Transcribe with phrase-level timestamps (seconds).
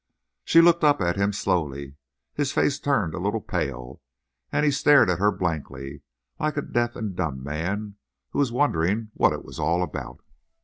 [0.43, 1.95] She looked up at him slowly.
[2.33, 4.01] His face turned a little pale,
[4.51, 6.01] and he stared at her blankly,
[6.39, 7.97] like a deaf and dumb man
[8.31, 10.23] who was wondering what it was all about.